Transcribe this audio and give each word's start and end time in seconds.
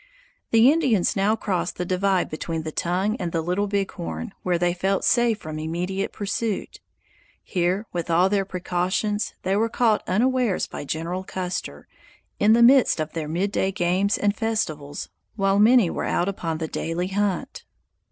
The 0.49 0.71
Indians 0.71 1.15
now 1.15 1.35
crossed 1.35 1.75
the 1.75 1.85
divide 1.85 2.27
between 2.27 2.63
the 2.63 2.71
Tongue 2.71 3.15
and 3.17 3.31
the 3.31 3.43
Little 3.43 3.67
Big 3.67 3.91
Horn, 3.91 4.33
where 4.41 4.57
they 4.57 4.73
felt 4.73 5.03
safe 5.03 5.37
from 5.37 5.59
immediate 5.59 6.11
pursuit. 6.11 6.79
Here, 7.43 7.85
with 7.93 8.09
all 8.09 8.27
their 8.27 8.43
precautions, 8.43 9.35
they 9.43 9.55
were 9.55 9.69
caught 9.69 10.01
unawares 10.09 10.65
by 10.65 10.85
General 10.85 11.23
Custer, 11.23 11.87
in 12.39 12.53
the 12.53 12.63
midst 12.63 12.99
of 12.99 13.13
their 13.13 13.27
midday 13.27 13.71
games 13.71 14.17
and 14.17 14.35
festivities, 14.35 15.09
while 15.35 15.59
many 15.59 15.87
were 15.87 16.05
out 16.05 16.27
upon 16.27 16.57
the 16.57 16.67
daily 16.67 17.09
hunt. 17.09 17.63